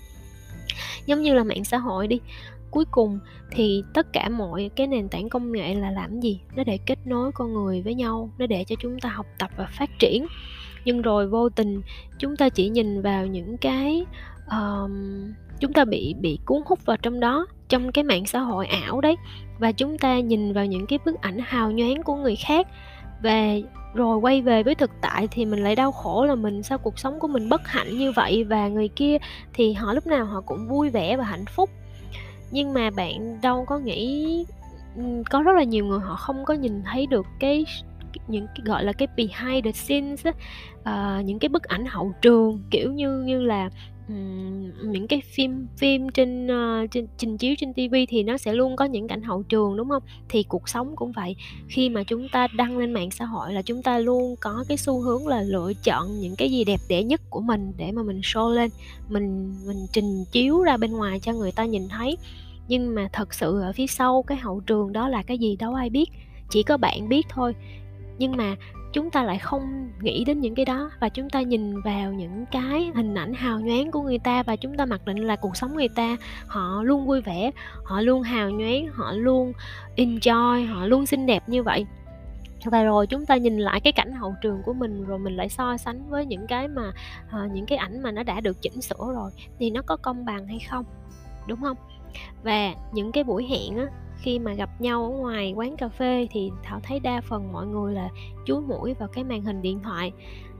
Giống 1.06 1.22
như 1.22 1.34
là 1.34 1.44
mạng 1.44 1.64
xã 1.64 1.78
hội 1.78 2.06
đi. 2.06 2.20
Cuối 2.70 2.84
cùng 2.90 3.18
thì 3.50 3.84
tất 3.94 4.12
cả 4.12 4.28
mọi 4.28 4.70
cái 4.76 4.86
nền 4.86 5.08
tảng 5.08 5.28
công 5.28 5.52
nghệ 5.52 5.74
là 5.74 5.90
làm 5.90 6.20
gì? 6.20 6.40
Nó 6.56 6.64
để 6.64 6.78
kết 6.86 6.98
nối 7.04 7.32
con 7.32 7.52
người 7.52 7.82
với 7.82 7.94
nhau, 7.94 8.30
nó 8.38 8.46
để 8.46 8.64
cho 8.64 8.76
chúng 8.80 9.00
ta 9.00 9.08
học 9.08 9.26
tập 9.38 9.50
và 9.56 9.68
phát 9.78 9.90
triển 9.98 10.26
nhưng 10.84 11.02
rồi 11.02 11.26
vô 11.26 11.48
tình 11.48 11.82
chúng 12.18 12.36
ta 12.36 12.48
chỉ 12.48 12.68
nhìn 12.68 13.02
vào 13.02 13.26
những 13.26 13.56
cái 13.56 14.04
um, 14.50 15.32
chúng 15.60 15.72
ta 15.72 15.84
bị 15.84 16.14
bị 16.20 16.38
cuốn 16.44 16.62
hút 16.66 16.78
vào 16.84 16.96
trong 16.96 17.20
đó 17.20 17.46
trong 17.68 17.92
cái 17.92 18.04
mạng 18.04 18.26
xã 18.26 18.40
hội 18.40 18.66
ảo 18.66 19.00
đấy. 19.00 19.16
Và 19.58 19.72
chúng 19.72 19.98
ta 19.98 20.20
nhìn 20.20 20.52
vào 20.52 20.66
những 20.66 20.86
cái 20.86 20.98
bức 21.04 21.20
ảnh 21.20 21.38
hào 21.44 21.70
nhoáng 21.70 22.02
của 22.02 22.14
người 22.14 22.36
khác. 22.36 22.66
Về 23.22 23.62
rồi 23.94 24.18
quay 24.18 24.42
về 24.42 24.62
với 24.62 24.74
thực 24.74 24.90
tại 25.00 25.28
thì 25.30 25.44
mình 25.44 25.64
lại 25.64 25.76
đau 25.76 25.92
khổ 25.92 26.24
là 26.24 26.34
mình 26.34 26.62
sao 26.62 26.78
cuộc 26.78 26.98
sống 26.98 27.18
của 27.18 27.28
mình 27.28 27.48
bất 27.48 27.68
hạnh 27.68 27.98
như 27.98 28.12
vậy? 28.12 28.44
Và 28.44 28.68
người 28.68 28.88
kia 28.88 29.16
thì 29.52 29.72
họ 29.72 29.92
lúc 29.92 30.06
nào 30.06 30.24
họ 30.24 30.40
cũng 30.40 30.68
vui 30.68 30.90
vẻ 30.90 31.16
và 31.16 31.24
hạnh 31.24 31.44
phúc. 31.56 31.70
Nhưng 32.50 32.74
mà 32.74 32.90
bạn 32.90 33.40
đâu 33.42 33.64
có 33.64 33.78
nghĩ 33.78 34.44
có 35.30 35.42
rất 35.42 35.52
là 35.56 35.62
nhiều 35.62 35.86
người 35.86 36.00
họ 36.00 36.16
không 36.16 36.44
có 36.44 36.54
nhìn 36.54 36.82
thấy 36.82 37.06
được 37.06 37.26
cái 37.38 37.64
những 38.28 38.46
cái 38.46 38.64
gọi 38.64 38.84
là 38.84 38.92
cái 38.92 39.08
behind 39.16 39.64
the 39.64 39.72
scenes 39.72 40.26
uh, 40.80 41.24
những 41.24 41.38
cái 41.38 41.48
bức 41.48 41.62
ảnh 41.62 41.86
hậu 41.86 42.12
trường 42.22 42.62
kiểu 42.70 42.92
như 42.92 43.22
như 43.22 43.42
là 43.42 43.70
um, 44.08 44.92
những 44.92 45.06
cái 45.06 45.22
phim 45.34 45.66
phim 45.76 46.08
trên 46.08 46.46
uh, 46.46 46.90
trên 46.90 47.06
trình 47.18 47.38
chiếu 47.38 47.54
trên 47.58 47.72
TV 47.72 47.94
thì 48.08 48.22
nó 48.22 48.38
sẽ 48.38 48.52
luôn 48.52 48.76
có 48.76 48.84
những 48.84 49.08
cảnh 49.08 49.22
hậu 49.22 49.42
trường 49.42 49.76
đúng 49.76 49.88
không? 49.88 50.02
Thì 50.28 50.42
cuộc 50.42 50.68
sống 50.68 50.96
cũng 50.96 51.12
vậy. 51.12 51.36
Khi 51.68 51.88
mà 51.88 52.02
chúng 52.02 52.28
ta 52.32 52.46
đăng 52.56 52.78
lên 52.78 52.92
mạng 52.92 53.10
xã 53.10 53.24
hội 53.24 53.52
là 53.52 53.62
chúng 53.62 53.82
ta 53.82 53.98
luôn 53.98 54.34
có 54.40 54.64
cái 54.68 54.76
xu 54.76 55.00
hướng 55.00 55.26
là 55.26 55.42
lựa 55.42 55.72
chọn 55.84 56.20
những 56.20 56.36
cái 56.36 56.50
gì 56.50 56.64
đẹp 56.64 56.80
đẽ 56.88 57.02
nhất 57.02 57.20
của 57.30 57.40
mình 57.40 57.72
để 57.76 57.92
mà 57.92 58.02
mình 58.02 58.20
show 58.20 58.50
lên, 58.50 58.70
mình 59.08 59.54
mình 59.66 59.86
trình 59.92 60.24
chiếu 60.32 60.62
ra 60.62 60.76
bên 60.76 60.92
ngoài 60.92 61.20
cho 61.20 61.32
người 61.32 61.52
ta 61.52 61.64
nhìn 61.64 61.88
thấy. 61.88 62.16
Nhưng 62.68 62.94
mà 62.94 63.08
thật 63.12 63.34
sự 63.34 63.60
ở 63.60 63.72
phía 63.72 63.86
sau 63.86 64.22
cái 64.22 64.38
hậu 64.38 64.60
trường 64.60 64.92
đó 64.92 65.08
là 65.08 65.22
cái 65.22 65.38
gì 65.38 65.56
đâu 65.56 65.74
ai 65.74 65.90
biết, 65.90 66.10
chỉ 66.50 66.62
có 66.62 66.76
bạn 66.76 67.08
biết 67.08 67.26
thôi 67.28 67.54
nhưng 68.20 68.36
mà 68.36 68.56
chúng 68.92 69.10
ta 69.10 69.22
lại 69.22 69.38
không 69.38 69.90
nghĩ 70.00 70.24
đến 70.24 70.40
những 70.40 70.54
cái 70.54 70.64
đó 70.64 70.90
và 71.00 71.08
chúng 71.08 71.30
ta 71.30 71.40
nhìn 71.40 71.80
vào 71.80 72.12
những 72.12 72.46
cái 72.52 72.90
hình 72.94 73.14
ảnh 73.14 73.34
hào 73.34 73.60
nhoáng 73.60 73.90
của 73.90 74.02
người 74.02 74.18
ta 74.18 74.42
và 74.42 74.56
chúng 74.56 74.76
ta 74.76 74.86
mặc 74.86 75.00
định 75.06 75.26
là 75.26 75.36
cuộc 75.36 75.56
sống 75.56 75.74
người 75.74 75.88
ta 75.88 76.16
họ 76.46 76.82
luôn 76.82 77.06
vui 77.06 77.20
vẻ 77.20 77.50
họ 77.84 78.00
luôn 78.00 78.22
hào 78.22 78.50
nhoáng 78.50 78.86
họ 78.92 79.12
luôn 79.12 79.52
enjoy 79.96 80.74
họ 80.74 80.86
luôn 80.86 81.06
xinh 81.06 81.26
đẹp 81.26 81.48
như 81.48 81.62
vậy. 81.62 81.86
Và 82.64 82.82
rồi 82.82 83.06
chúng 83.06 83.26
ta 83.26 83.36
nhìn 83.36 83.58
lại 83.58 83.80
cái 83.80 83.92
cảnh 83.92 84.12
hậu 84.12 84.34
trường 84.42 84.62
của 84.64 84.72
mình 84.72 85.04
rồi 85.04 85.18
mình 85.18 85.36
lại 85.36 85.48
so 85.48 85.76
sánh 85.76 86.10
với 86.10 86.26
những 86.26 86.46
cái 86.46 86.68
mà 86.68 86.92
uh, 87.26 87.52
những 87.52 87.66
cái 87.66 87.78
ảnh 87.78 88.02
mà 88.02 88.10
nó 88.10 88.22
đã 88.22 88.40
được 88.40 88.62
chỉnh 88.62 88.80
sửa 88.80 89.12
rồi 89.14 89.30
thì 89.58 89.70
nó 89.70 89.82
có 89.82 89.96
công 89.96 90.24
bằng 90.24 90.46
hay 90.46 90.58
không 90.70 90.84
đúng 91.48 91.60
không? 91.60 91.76
Và 92.42 92.74
những 92.92 93.12
cái 93.12 93.24
buổi 93.24 93.46
hẹn 93.50 93.78
á 93.78 93.86
khi 94.22 94.38
mà 94.38 94.54
gặp 94.54 94.80
nhau 94.80 95.04
ở 95.04 95.08
ngoài 95.08 95.52
quán 95.56 95.76
cà 95.76 95.88
phê 95.88 96.28
thì 96.30 96.50
thảo 96.62 96.80
thấy 96.82 97.00
đa 97.00 97.20
phần 97.20 97.52
mọi 97.52 97.66
người 97.66 97.94
là 97.94 98.08
chú 98.46 98.60
mũi 98.60 98.94
vào 98.94 99.08
cái 99.08 99.24
màn 99.24 99.42
hình 99.42 99.62
điện 99.62 99.80
thoại, 99.82 100.12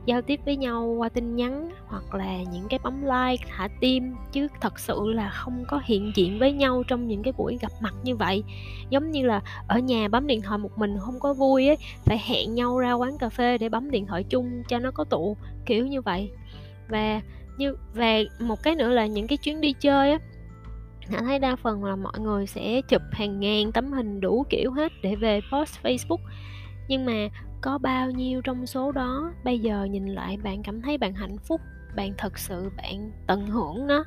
giao 0.06 0.22
tiếp 0.22 0.40
với 0.44 0.56
nhau 0.56 0.94
qua 0.98 1.08
tin 1.08 1.36
nhắn 1.36 1.70
hoặc 1.86 2.14
là 2.14 2.36
những 2.52 2.68
cái 2.68 2.78
bấm 2.82 3.02
like, 3.02 3.44
thả 3.48 3.68
tim, 3.80 4.14
chứ 4.32 4.48
thật 4.60 4.78
sự 4.78 5.00
là 5.06 5.30
không 5.30 5.64
có 5.68 5.80
hiện 5.84 6.12
diện 6.14 6.38
với 6.38 6.52
nhau 6.52 6.82
trong 6.88 7.06
những 7.06 7.22
cái 7.22 7.32
buổi 7.36 7.58
gặp 7.60 7.72
mặt 7.80 7.94
như 8.02 8.16
vậy. 8.16 8.44
Giống 8.90 9.10
như 9.10 9.26
là 9.26 9.40
ở 9.68 9.78
nhà 9.78 10.08
bấm 10.08 10.26
điện 10.26 10.42
thoại 10.42 10.58
một 10.58 10.78
mình 10.78 10.96
không 11.00 11.20
có 11.20 11.34
vui 11.34 11.66
ấy, 11.66 11.76
phải 12.04 12.18
hẹn 12.26 12.54
nhau 12.54 12.78
ra 12.78 12.92
quán 12.92 13.18
cà 13.18 13.28
phê 13.28 13.58
để 13.58 13.68
bấm 13.68 13.90
điện 13.90 14.06
thoại 14.06 14.24
chung 14.24 14.62
cho 14.68 14.78
nó 14.78 14.90
có 14.90 15.04
tụ, 15.04 15.36
kiểu 15.66 15.86
như 15.86 16.00
vậy. 16.00 16.30
Và 16.88 17.20
như 17.58 17.76
về 17.94 18.26
một 18.40 18.62
cái 18.62 18.74
nữa 18.74 18.88
là 18.88 19.06
những 19.06 19.26
cái 19.26 19.38
chuyến 19.38 19.60
đi 19.60 19.72
chơi 19.72 20.10
á 20.10 20.18
Hạnh 21.10 21.24
thấy 21.24 21.38
đa 21.38 21.56
phần 21.56 21.84
là 21.84 21.96
mọi 21.96 22.18
người 22.20 22.46
sẽ 22.46 22.80
chụp 22.88 23.02
hàng 23.12 23.40
ngàn 23.40 23.72
tấm 23.72 23.92
hình 23.92 24.20
đủ 24.20 24.46
kiểu 24.50 24.72
hết 24.72 24.92
để 25.02 25.16
về 25.16 25.40
post 25.52 25.78
Facebook. 25.82 26.20
Nhưng 26.88 27.04
mà 27.04 27.28
có 27.60 27.78
bao 27.78 28.10
nhiêu 28.10 28.40
trong 28.42 28.66
số 28.66 28.92
đó 28.92 29.32
bây 29.44 29.58
giờ 29.58 29.84
nhìn 29.84 30.06
lại 30.06 30.36
bạn 30.36 30.62
cảm 30.62 30.82
thấy 30.82 30.98
bạn 30.98 31.14
hạnh 31.14 31.36
phúc, 31.38 31.60
bạn 31.96 32.12
thật 32.18 32.38
sự 32.38 32.70
bạn 32.76 33.10
tận 33.26 33.46
hưởng 33.46 33.86
nó? 33.86 34.04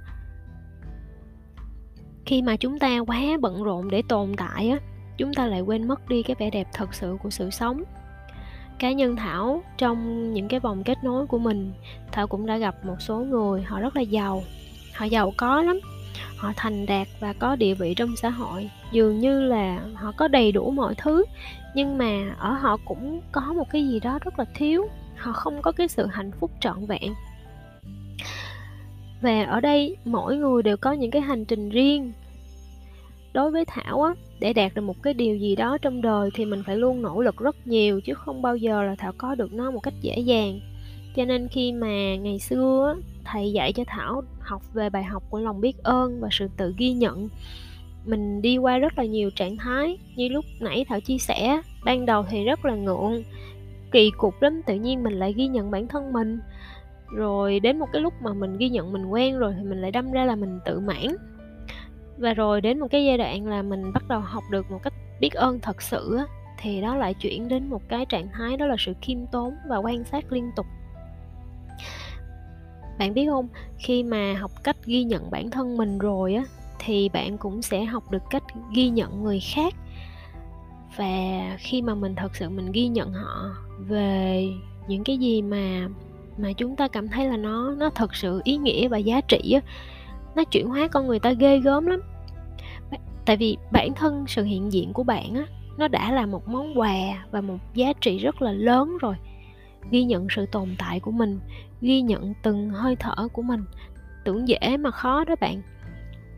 Khi 2.26 2.42
mà 2.42 2.56
chúng 2.56 2.80
ta 2.80 3.00
quá 3.08 3.22
bận 3.42 3.64
rộn 3.64 3.90
để 3.90 4.02
tồn 4.10 4.34
tại 4.38 4.70
á, 4.70 4.78
chúng 5.18 5.34
ta 5.34 5.48
lại 5.48 5.62
quên 5.62 5.88
mất 5.88 6.10
đi 6.10 6.24
cái 6.24 6.36
vẻ 6.40 6.50
đẹp 6.50 6.68
thật 6.74 6.94
sự 6.94 7.18
của 7.24 7.30
sự 7.30 7.50
sống. 7.50 7.84
Cá 8.80 8.92
nhân 8.92 9.16
thảo, 9.16 9.64
trong 9.78 10.34
những 10.34 10.48
cái 10.48 10.60
vòng 10.60 10.84
kết 10.84 10.98
nối 11.04 11.28
của 11.28 11.38
mình, 11.40 11.74
thảo 12.12 12.28
cũng 12.28 12.46
đã 12.46 12.58
gặp 12.58 12.86
một 12.86 12.96
số 13.00 13.20
người 13.20 13.62
họ 13.62 13.80
rất 13.80 13.96
là 13.96 14.02
giàu. 14.02 14.44
Họ 14.96 15.06
giàu 15.06 15.34
có 15.38 15.62
lắm 15.62 15.80
họ 16.44 16.54
thành 16.56 16.86
đạt 16.86 17.08
và 17.20 17.34
có 17.34 17.56
địa 17.56 17.74
vị 17.74 17.94
trong 17.94 18.16
xã 18.16 18.30
hội. 18.30 18.70
Dường 18.92 19.20
như 19.20 19.42
là 19.42 19.80
họ 19.94 20.12
có 20.18 20.28
đầy 20.28 20.52
đủ 20.52 20.72
mọi 20.72 20.96
thứ, 20.98 21.26
nhưng 21.76 21.98
mà 21.98 22.36
ở 22.40 22.54
họ 22.54 22.78
cũng 22.86 23.22
có 23.32 23.42
một 23.42 23.70
cái 23.72 23.88
gì 23.88 24.00
đó 24.00 24.20
rất 24.24 24.40
là 24.40 24.46
thiếu. 24.56 24.88
Họ 25.18 25.32
không 25.32 25.62
có 25.62 25.72
cái 25.72 25.88
sự 25.88 26.06
hạnh 26.06 26.32
phúc 26.40 26.52
trọn 26.60 26.86
vẹn. 26.86 27.14
Và 29.22 29.44
ở 29.44 29.60
đây, 29.60 29.98
mỗi 30.06 30.38
người 30.38 30.64
đều 30.64 30.78
có 30.78 30.92
những 30.92 31.12
cái 31.12 31.22
hành 31.22 31.46
trình 31.46 31.70
riêng. 31.70 32.12
Đối 33.34 33.52
với 33.52 33.66
thảo 33.66 34.04
á, 34.04 34.14
để 34.40 34.54
đạt 34.54 34.74
được 34.76 34.82
một 34.82 35.04
cái 35.04 35.14
điều 35.14 35.38
gì 35.38 35.56
đó 35.56 35.78
trong 35.78 36.02
đời 36.02 36.30
thì 36.34 36.46
mình 36.46 36.64
phải 36.66 36.78
luôn 36.78 37.02
nỗ 37.02 37.22
lực 37.22 37.38
rất 37.38 37.68
nhiều, 37.68 38.02
chứ 38.02 38.14
không 38.14 38.42
bao 38.42 38.56
giờ 38.56 38.84
là 38.84 38.96
thảo 38.96 39.12
có 39.18 39.36
được 39.36 39.54
nó 39.54 39.72
một 39.72 39.80
cách 39.84 39.94
dễ 40.02 40.20
dàng 40.20 40.60
cho 41.16 41.26
nên 41.26 41.48
khi 41.48 41.72
mà 41.72 42.16
ngày 42.16 42.40
xưa 42.40 42.96
thầy 43.26 43.52
dạy 43.52 43.74
cho 43.74 43.84
thảo 43.88 44.24
học 44.40 44.62
về 44.74 44.90
bài 44.90 45.04
học 45.04 45.24
của 45.30 45.40
lòng 45.40 45.62
biết 45.62 45.84
ơn 45.84 46.20
và 46.22 46.28
sự 46.32 46.48
tự 46.58 46.74
ghi 46.78 46.94
nhận, 46.94 47.30
mình 48.06 48.42
đi 48.42 48.58
qua 48.58 48.78
rất 48.78 48.98
là 48.98 49.06
nhiều 49.06 49.30
trạng 49.36 49.58
thái. 49.58 49.98
Như 50.16 50.28
lúc 50.30 50.46
nãy 50.60 50.86
thảo 50.90 51.00
chia 51.00 51.18
sẻ, 51.18 51.62
ban 51.86 52.06
đầu 52.06 52.26
thì 52.30 52.44
rất 52.44 52.66
là 52.66 52.76
ngượng, 52.76 53.24
kỳ 53.92 54.12
cục 54.18 54.42
lắm, 54.42 54.62
tự 54.66 54.76
nhiên 54.76 55.04
mình 55.04 55.14
lại 55.14 55.34
ghi 55.34 55.48
nhận 55.48 55.72
bản 55.72 55.88
thân 55.88 56.14
mình. 56.14 56.40
Rồi 57.16 57.60
đến 57.60 57.80
một 57.80 57.88
cái 57.94 58.02
lúc 58.02 58.14
mà 58.22 58.34
mình 58.34 58.58
ghi 58.58 58.70
nhận 58.70 58.94
mình 58.94 59.06
quen 59.06 59.38
rồi 59.38 59.54
thì 59.58 59.64
mình 59.64 59.82
lại 59.82 59.92
đâm 59.92 60.12
ra 60.12 60.26
là 60.26 60.36
mình 60.36 60.60
tự 60.66 60.80
mãn. 60.80 61.08
Và 62.18 62.34
rồi 62.34 62.62
đến 62.62 62.80
một 62.80 62.88
cái 62.92 63.06
giai 63.06 63.18
đoạn 63.18 63.48
là 63.48 63.62
mình 63.62 63.94
bắt 63.94 64.04
đầu 64.08 64.20
học 64.20 64.44
được 64.52 64.72
một 64.72 64.80
cách 64.84 64.94
biết 65.20 65.34
ơn 65.34 65.60
thật 65.60 65.82
sự 65.82 66.20
thì 66.60 66.82
đó 66.82 66.96
lại 66.96 67.14
chuyển 67.14 67.48
đến 67.48 67.70
một 67.70 67.82
cái 67.90 68.06
trạng 68.06 68.28
thái 68.34 68.58
đó 68.58 68.66
là 68.66 68.76
sự 68.80 68.94
khiêm 69.02 69.18
tốn 69.32 69.56
và 69.68 69.78
quan 69.78 70.04
sát 70.04 70.32
liên 70.32 70.52
tục 70.56 70.66
bạn 73.00 73.14
biết 73.14 73.28
không? 73.30 73.48
Khi 73.78 74.04
mà 74.04 74.34
học 74.40 74.52
cách 74.64 74.86
ghi 74.86 75.04
nhận 75.04 75.32
bản 75.32 75.50
thân 75.50 75.78
mình 75.78 75.98
rồi 75.98 76.36
á, 76.36 76.44
thì 76.80 77.10
bạn 77.10 77.38
cũng 77.38 77.62
sẽ 77.62 77.86
học 77.86 78.12
được 78.12 78.24
cách 78.30 78.44
ghi 78.74 78.90
nhận 78.90 79.24
người 79.24 79.40
khác. 79.40 79.74
Và 80.98 81.58
khi 81.60 81.82
mà 81.82 81.96
mình 81.96 82.16
thật 82.16 82.36
sự 82.36 82.50
mình 82.50 82.72
ghi 82.72 82.88
nhận 82.88 83.14
họ 83.14 83.56
về 83.80 84.48
những 84.88 85.04
cái 85.04 85.18
gì 85.18 85.42
mà 85.42 85.88
mà 86.38 86.54
chúng 86.54 86.76
ta 86.76 86.88
cảm 86.88 87.08
thấy 87.08 87.28
là 87.28 87.38
nó 87.38 87.76
nó 87.78 87.90
thật 87.90 88.16
sự 88.16 88.42
ý 88.44 88.58
nghĩa 88.58 88.88
và 88.88 88.98
giá 88.98 89.22
trị 89.22 89.52
á, 89.52 89.62
nó 90.36 90.44
chuyển 90.44 90.68
hóa 90.68 90.88
con 90.88 91.08
người 91.08 91.20
ta 91.20 91.32
ghê 91.32 91.60
gớm 91.60 91.86
lắm. 91.86 92.02
Tại 93.26 93.38
vì 93.38 93.58
bản 93.72 93.94
thân 93.94 94.26
sự 94.28 94.44
hiện 94.44 94.74
diện 94.74 94.94
của 94.94 95.04
bạn 95.04 95.36
á, 95.36 95.46
nó 95.78 95.88
đã 95.88 96.12
là 96.12 96.26
một 96.26 96.48
món 96.48 96.80
quà 96.80 97.26
và 97.32 97.42
một 97.42 97.58
giá 97.74 97.94
trị 98.02 98.18
rất 98.18 98.42
là 98.42 98.52
lớn 98.52 98.98
rồi 99.02 99.16
ghi 99.92 100.04
nhận 100.04 100.28
sự 100.30 100.46
tồn 100.46 100.76
tại 100.78 101.00
của 101.00 101.12
mình, 101.12 101.40
ghi 101.82 102.02
nhận 102.02 102.34
từng 102.44 102.70
hơi 102.70 102.96
thở 102.96 103.28
của 103.34 103.42
mình. 103.42 103.64
Tưởng 104.26 104.48
dễ 104.48 104.78
mà 104.78 104.92
khó 104.92 105.24
đó 105.24 105.36
bạn. 105.42 105.62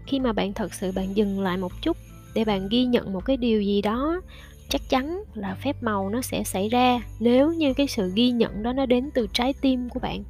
Khi 0.07 0.19
mà 0.19 0.33
bạn 0.33 0.53
thật 0.53 0.73
sự 0.73 0.91
bạn 0.95 1.15
dừng 1.15 1.39
lại 1.39 1.57
một 1.57 1.71
chút 1.81 1.97
để 2.35 2.45
bạn 2.45 2.67
ghi 2.69 2.85
nhận 2.85 3.13
một 3.13 3.25
cái 3.25 3.37
điều 3.37 3.61
gì 3.61 3.81
đó, 3.81 4.21
chắc 4.69 4.81
chắn 4.89 5.23
là 5.33 5.55
phép 5.55 5.83
màu 5.83 6.09
nó 6.09 6.21
sẽ 6.21 6.43
xảy 6.43 6.69
ra 6.69 6.99
nếu 7.19 7.53
như 7.53 7.73
cái 7.73 7.87
sự 7.87 8.11
ghi 8.15 8.31
nhận 8.31 8.63
đó 8.63 8.73
nó 8.73 8.85
đến 8.85 9.09
từ 9.13 9.27
trái 9.33 9.53
tim 9.61 9.89
của 9.89 9.99
bạn. 9.99 10.23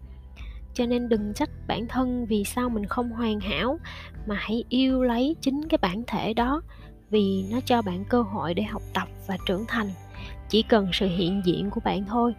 Cho 0.73 0.85
nên 0.85 1.09
đừng 1.09 1.33
trách 1.33 1.49
bản 1.67 1.87
thân 1.87 2.25
vì 2.25 2.43
sao 2.43 2.69
mình 2.69 2.85
không 2.85 3.09
hoàn 3.09 3.39
hảo, 3.39 3.79
mà 4.27 4.35
hãy 4.35 4.63
yêu 4.69 5.03
lấy 5.03 5.35
chính 5.41 5.67
cái 5.67 5.77
bản 5.81 6.03
thể 6.07 6.33
đó 6.33 6.61
vì 7.09 7.45
nó 7.51 7.59
cho 7.65 7.81
bạn 7.81 8.05
cơ 8.09 8.21
hội 8.21 8.53
để 8.53 8.63
học 8.63 8.81
tập 8.93 9.07
và 9.27 9.37
trưởng 9.47 9.65
thành. 9.67 9.89
Chỉ 10.49 10.61
cần 10.61 10.89
sự 10.93 11.07
hiện 11.07 11.41
diện 11.45 11.69
của 11.69 11.81
bạn 11.83 12.05
thôi 12.05 12.33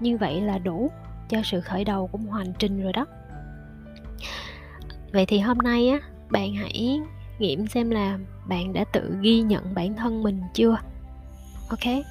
như 0.00 0.16
vậy 0.16 0.40
là 0.40 0.58
đủ 0.58 0.90
cho 1.28 1.38
sự 1.44 1.60
khởi 1.60 1.84
đầu 1.84 2.06
của 2.06 2.18
một 2.18 2.32
hành 2.32 2.52
trình 2.58 2.82
rồi 2.82 2.92
đó. 2.92 3.06
Vậy 5.12 5.26
thì 5.26 5.38
hôm 5.38 5.58
nay 5.58 5.88
á 5.88 6.00
bạn 6.30 6.54
hãy 6.54 7.00
nghiệm 7.38 7.66
xem 7.66 7.90
là 7.90 8.18
bạn 8.48 8.72
đã 8.72 8.84
tự 8.92 9.16
ghi 9.20 9.40
nhận 9.40 9.74
bản 9.74 9.94
thân 9.96 10.22
mình 10.22 10.40
chưa? 10.54 10.76
Ok. 11.68 12.04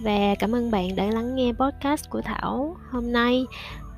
Và 0.00 0.34
cảm 0.38 0.54
ơn 0.54 0.70
bạn 0.70 0.96
đã 0.96 1.04
lắng 1.04 1.34
nghe 1.34 1.52
podcast 1.52 2.10
của 2.10 2.22
thảo 2.22 2.76
hôm 2.90 3.12
nay. 3.12 3.44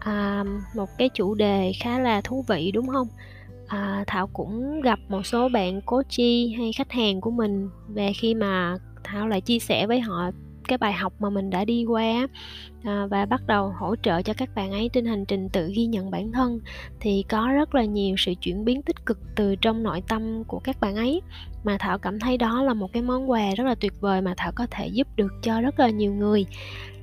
À, 0.00 0.44
một 0.74 0.88
cái 0.98 1.08
chủ 1.08 1.34
đề 1.34 1.72
khá 1.80 1.98
là 1.98 2.20
thú 2.20 2.44
vị 2.48 2.70
đúng 2.72 2.86
không? 2.86 3.08
À, 3.66 4.04
thảo 4.06 4.26
cũng 4.26 4.80
gặp 4.80 4.98
một 5.08 5.26
số 5.26 5.48
bạn 5.48 5.80
cố 5.86 6.02
chi 6.08 6.54
hay 6.58 6.72
khách 6.72 6.92
hàng 6.92 7.20
của 7.20 7.30
mình. 7.30 7.68
Về 7.88 8.12
khi 8.12 8.34
mà 8.34 8.76
thảo 9.04 9.28
lại 9.28 9.40
chia 9.40 9.58
sẻ 9.58 9.86
với 9.86 10.00
họ 10.00 10.30
cái 10.68 10.78
bài 10.78 10.92
học 10.92 11.12
mà 11.18 11.30
mình 11.30 11.50
đã 11.50 11.64
đi 11.64 11.84
qua 11.84 12.26
à, 12.84 13.06
và 13.10 13.26
bắt 13.26 13.46
đầu 13.46 13.72
hỗ 13.78 13.96
trợ 13.96 14.22
cho 14.22 14.32
các 14.36 14.54
bạn 14.54 14.72
ấy 14.72 14.90
trên 14.92 15.04
hành 15.04 15.24
trình 15.24 15.48
tự 15.48 15.70
ghi 15.76 15.86
nhận 15.86 16.10
bản 16.10 16.32
thân 16.32 16.60
thì 17.00 17.24
có 17.28 17.48
rất 17.54 17.74
là 17.74 17.84
nhiều 17.84 18.14
sự 18.18 18.34
chuyển 18.40 18.64
biến 18.64 18.82
tích 18.82 19.06
cực 19.06 19.18
từ 19.36 19.56
trong 19.56 19.82
nội 19.82 20.02
tâm 20.08 20.44
của 20.44 20.58
các 20.58 20.80
bạn 20.80 20.96
ấy. 20.96 21.20
Mà 21.64 21.76
thảo 21.80 21.98
cảm 21.98 22.20
thấy 22.20 22.36
đó 22.36 22.62
là 22.62 22.74
một 22.74 22.92
cái 22.92 23.02
món 23.02 23.30
quà 23.30 23.54
rất 23.56 23.64
là 23.64 23.74
tuyệt 23.74 23.92
vời 24.00 24.20
mà 24.20 24.34
thảo 24.36 24.52
có 24.54 24.66
thể 24.70 24.86
giúp 24.86 25.08
được 25.16 25.32
cho 25.42 25.60
rất 25.60 25.80
là 25.80 25.90
nhiều 25.90 26.12
người. 26.12 26.46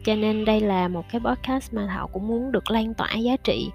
Cho 0.05 0.15
nên 0.15 0.45
đây 0.45 0.61
là 0.61 0.87
một 0.87 1.05
cái 1.11 1.21
podcast 1.21 1.73
mà 1.73 1.87
thảo 1.87 2.07
cũng 2.07 2.27
muốn 2.27 2.51
được 2.51 2.71
lan 2.71 2.93
tỏa 2.93 3.13
giá 3.15 3.35
trị. 3.43 3.69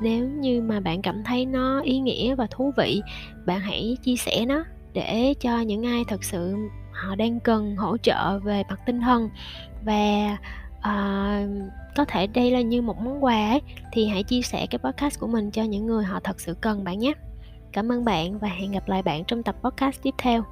Nếu 0.00 0.28
như 0.28 0.62
mà 0.62 0.80
bạn 0.80 1.02
cảm 1.02 1.24
thấy 1.24 1.46
nó 1.46 1.80
ý 1.80 1.98
nghĩa 1.98 2.34
và 2.34 2.46
thú 2.50 2.72
vị 2.76 3.02
bạn 3.46 3.60
hãy 3.60 3.96
chia 4.02 4.16
sẻ 4.16 4.44
nó 4.46 4.64
để 4.92 5.34
cho 5.40 5.60
những 5.60 5.86
ai 5.86 6.04
thật 6.08 6.24
sự 6.24 6.56
họ 6.98 7.14
đang 7.14 7.40
cần 7.40 7.76
hỗ 7.76 7.96
trợ 7.96 8.38
về 8.38 8.62
mặt 8.68 8.80
tinh 8.86 9.00
thần 9.00 9.28
và 9.84 10.36
uh, 10.78 11.72
có 11.96 12.04
thể 12.04 12.26
đây 12.26 12.50
là 12.50 12.60
như 12.60 12.82
một 12.82 13.00
món 13.00 13.24
quà 13.24 13.48
ấy, 13.48 13.60
thì 13.92 14.06
hãy 14.08 14.22
chia 14.22 14.42
sẻ 14.42 14.66
cái 14.70 14.78
podcast 14.78 15.20
của 15.20 15.26
mình 15.26 15.50
cho 15.50 15.62
những 15.62 15.86
người 15.86 16.04
họ 16.04 16.20
thật 16.20 16.40
sự 16.40 16.54
cần 16.60 16.84
bạn 16.84 16.98
nhé. 16.98 17.12
Cảm 17.72 17.92
ơn 17.92 18.04
bạn 18.04 18.38
và 18.38 18.48
hẹn 18.48 18.72
gặp 18.72 18.88
lại 18.88 19.02
bạn 19.02 19.24
trong 19.24 19.42
tập 19.42 19.56
podcast 19.62 20.02
tiếp 20.02 20.14
theo. 20.18 20.44